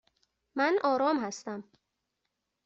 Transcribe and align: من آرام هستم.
من 0.55 0.79
آرام 0.83 1.19
هستم. 1.19 1.63